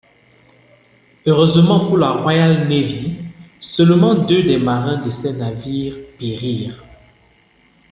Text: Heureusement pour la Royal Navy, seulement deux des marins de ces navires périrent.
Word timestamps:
Heureusement 1.27 1.85
pour 1.85 1.95
la 1.99 2.09
Royal 2.09 2.67
Navy, 2.67 3.17
seulement 3.59 4.15
deux 4.15 4.41
des 4.41 4.57
marins 4.57 4.99
de 4.99 5.11
ces 5.11 5.33
navires 5.33 5.95
périrent. 6.17 6.83